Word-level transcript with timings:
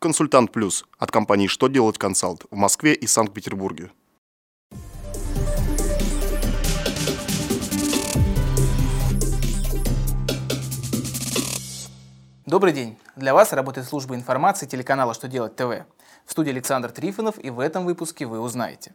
Консультант 0.00 0.52
Плюс 0.52 0.84
от 0.96 1.10
компании 1.10 1.48
«Что 1.48 1.66
делать 1.66 1.98
консалт» 1.98 2.44
в 2.52 2.54
Москве 2.54 2.94
и 2.94 3.08
Санкт-Петербурге. 3.08 3.90
Добрый 12.46 12.72
день! 12.72 12.96
Для 13.16 13.34
вас 13.34 13.52
работает 13.52 13.88
служба 13.88 14.14
информации 14.14 14.66
телеканала 14.66 15.14
«Что 15.14 15.26
делать 15.26 15.56
ТВ». 15.56 15.84
В 16.24 16.30
студии 16.30 16.50
Александр 16.50 16.92
Трифонов 16.92 17.34
и 17.44 17.50
в 17.50 17.58
этом 17.58 17.84
выпуске 17.84 18.24
вы 18.24 18.38
узнаете. 18.38 18.94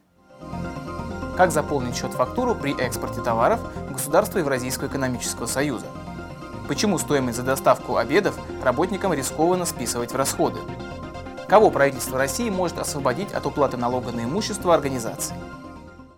Как 1.36 1.52
заполнить 1.52 1.98
счет-фактуру 1.98 2.56
при 2.56 2.80
экспорте 2.80 3.22
товаров 3.22 3.60
в 3.90 3.92
государство 3.92 4.40
Евразийского 4.40 4.88
экономического 4.88 5.48
союза? 5.48 5.88
Почему 6.68 6.98
стоимость 6.98 7.38
за 7.38 7.44
доставку 7.44 7.98
обедов 7.98 8.38
работникам 8.64 9.14
рискованно 9.14 9.66
списывать 9.66 10.12
в 10.12 10.16
расходы? 10.16 10.60
Кого 11.48 11.70
правительство 11.70 12.18
России 12.18 12.50
может 12.50 12.80
освободить 12.80 13.34
от 13.34 13.46
уплаты 13.46 13.78
налога 13.78 14.12
на 14.12 14.24
имущество 14.24 14.74
организации? 14.74 15.36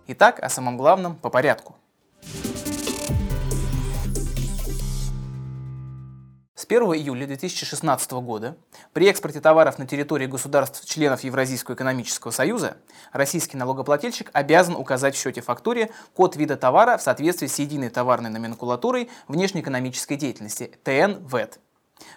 Итак, 0.06 0.38
о 0.40 0.48
самом 0.48 0.76
главном 0.76 1.16
по 1.16 1.30
порядку– 1.30 1.74
С 6.58 6.64
1 6.64 6.84
июля 6.84 7.26
2016 7.26 8.12
года 8.12 8.56
при 8.94 9.08
экспорте 9.08 9.42
товаров 9.42 9.78
на 9.78 9.86
территории 9.86 10.24
государств-членов 10.24 11.22
Евразийского 11.22 11.74
экономического 11.74 12.30
союза 12.30 12.78
российский 13.12 13.58
налогоплательщик 13.58 14.30
обязан 14.32 14.74
указать 14.74 15.14
в 15.14 15.18
счете-фактуре 15.20 15.90
код 16.14 16.34
вида 16.34 16.56
товара 16.56 16.96
в 16.96 17.02
соответствии 17.02 17.46
с 17.46 17.58
единой 17.58 17.90
товарной 17.90 18.30
номенклатурой 18.30 19.10
внешнеэкономической 19.28 20.16
деятельности 20.16 20.72
ТН-ВЭТ. 20.82 21.60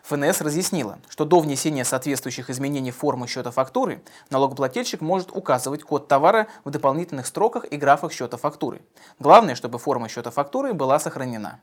ФНС 0.04 0.40
разъяснила, 0.40 1.00
что 1.10 1.26
до 1.26 1.42
внесения 1.42 1.84
соответствующих 1.84 2.50
изменений 2.50 2.92
формы 2.92 3.28
счета 3.28 3.52
фактуры 3.52 4.02
налогоплательщик 4.30 5.02
может 5.02 5.32
указывать 5.34 5.84
код 5.84 6.08
товара 6.08 6.48
в 6.64 6.70
дополнительных 6.70 7.28
строках 7.28 7.66
и 7.70 7.76
графах 7.76 8.14
счета 8.14 8.38
фактуры. 8.38 8.82
Главное, 9.20 9.56
чтобы 9.56 9.80
форма 9.80 10.08
счета 10.08 10.32
фактуры 10.32 10.74
была 10.74 10.98
сохранена. 10.98 11.60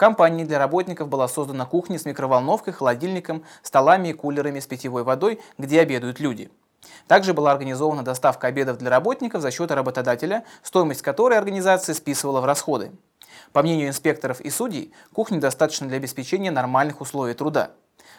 Компании 0.00 0.44
для 0.44 0.58
работников 0.58 1.08
была 1.08 1.28
создана 1.28 1.66
кухня 1.66 1.98
с 1.98 2.06
микроволновкой, 2.06 2.72
холодильником, 2.72 3.44
столами 3.62 4.08
и 4.08 4.12
кулерами 4.14 4.58
с 4.58 4.66
питьевой 4.66 5.04
водой, 5.04 5.40
где 5.58 5.82
обедают 5.82 6.20
люди. 6.20 6.50
Также 7.06 7.34
была 7.34 7.52
организована 7.52 8.02
доставка 8.02 8.46
обедов 8.46 8.78
для 8.78 8.88
работников 8.88 9.42
за 9.42 9.50
счет 9.50 9.70
работодателя, 9.70 10.44
стоимость 10.62 11.02
которой 11.02 11.36
организация 11.36 11.94
списывала 11.94 12.40
в 12.40 12.46
расходы. 12.46 12.92
По 13.52 13.62
мнению 13.62 13.88
инспекторов 13.88 14.40
и 14.40 14.48
судей, 14.48 14.94
кухня 15.12 15.38
достаточно 15.38 15.86
для 15.86 15.98
обеспечения 15.98 16.50
нормальных 16.50 17.02
условий 17.02 17.34
труда. 17.34 17.72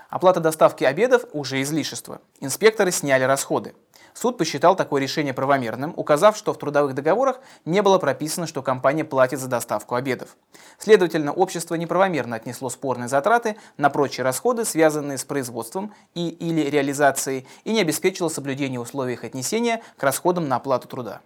Оплата 0.10 0.40
доставки 0.40 0.84
обедов 0.84 1.24
уже 1.34 1.62
излишество. 1.62 2.22
Инспекторы 2.40 2.92
сняли 2.92 3.24
расходы. 3.24 3.74
Суд 4.14 4.38
посчитал 4.38 4.76
такое 4.76 5.02
решение 5.02 5.34
правомерным, 5.34 5.94
указав, 5.96 6.36
что 6.36 6.54
в 6.54 6.58
трудовых 6.58 6.94
договорах 6.94 7.40
не 7.66 7.82
было 7.82 7.98
прописано, 7.98 8.46
что 8.46 8.62
компания 8.62 9.06
платит 9.06 9.40
за 9.40 9.48
доставку 9.48 9.96
обедов. 9.96 10.36
Следовательно, 10.78 11.32
общество 11.32 11.76
неправомерно 11.76 12.36
отнесло 12.36 12.70
спорные 12.70 13.08
затраты 13.08 13.56
на 13.78 13.90
прочие 13.90 14.24
расходы, 14.24 14.66
связанные 14.66 15.18
с 15.18 15.24
производством 15.24 15.94
и 16.14 16.30
или 16.30 16.70
реализацией, 16.70 17.48
и 17.64 17.72
не 17.72 17.82
обеспечило 17.82 18.30
соблюдение 18.30 18.80
условий 18.80 19.14
их 19.14 19.24
отнесения 19.24 19.82
к 19.98 20.04
расходам 20.04 20.48
на 20.48 20.58
оплату 20.58 20.88
труда. 20.88 21.22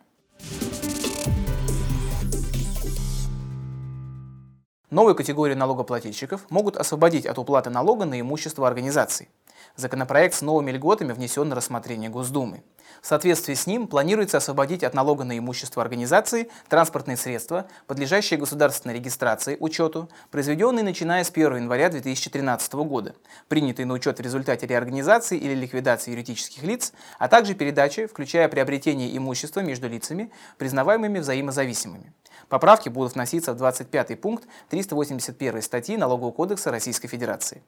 Новую 4.91 5.15
категорию 5.15 5.57
налогоплательщиков 5.57 6.45
могут 6.51 6.77
освободить 6.77 7.25
от 7.25 7.39
уплаты 7.39 7.71
налога 7.71 8.05
на 8.05 8.19
имущество 8.19 8.67
организаций. 8.67 9.29
Законопроект 9.75 10.35
с 10.35 10.43
новыми 10.43 10.69
льготами 10.71 11.11
внесен 11.11 11.49
на 11.49 11.55
рассмотрение 11.55 12.11
Госдумы. 12.11 12.63
В 13.01 13.07
соответствии 13.07 13.55
с 13.55 13.65
ним 13.65 13.87
планируется 13.87 14.37
освободить 14.37 14.83
от 14.83 14.93
налога 14.93 15.23
на 15.23 15.37
имущество 15.37 15.81
организации 15.81 16.49
транспортные 16.69 17.17
средства, 17.17 17.65
подлежащие 17.87 18.39
государственной 18.39 18.93
регистрации, 18.93 19.57
учету, 19.59 20.07
произведенные 20.29 20.83
начиная 20.83 21.23
с 21.23 21.31
1 21.31 21.55
января 21.57 21.89
2013 21.89 22.73
года, 22.73 23.15
принятые 23.47 23.87
на 23.87 23.95
учет 23.95 24.19
в 24.19 24.21
результате 24.21 24.67
реорганизации 24.67 25.37
или 25.37 25.55
ликвидации 25.55 26.11
юридических 26.11 26.61
лиц, 26.61 26.93
а 27.17 27.27
также 27.27 27.55
передачи, 27.55 28.05
включая 28.05 28.47
приобретение 28.49 29.17
имущества 29.17 29.61
между 29.61 29.89
лицами, 29.89 30.31
признаваемыми 30.57 31.19
взаимозависимыми. 31.19 32.13
Поправки 32.49 32.89
будут 32.89 33.13
вноситься 33.13 33.53
в 33.53 33.57
25 33.57 34.19
пункт 34.21 34.47
381 34.69 35.61
статьи 35.61 35.97
Налогового 35.97 36.31
кодекса 36.31 36.71
Российской 36.71 37.07
Федерации. 37.07 37.61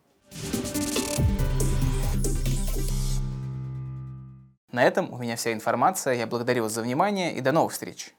На 4.72 4.84
этом 4.84 5.12
у 5.12 5.18
меня 5.18 5.36
вся 5.36 5.54
информация. 5.54 6.14
Я 6.14 6.28
благодарю 6.28 6.64
вас 6.64 6.74
за 6.74 6.82
внимание 6.82 7.34
и 7.34 7.42
до 7.42 7.52
новых 7.52 7.72
встреч. 7.72 8.14